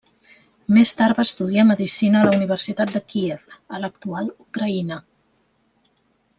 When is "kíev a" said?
3.13-3.85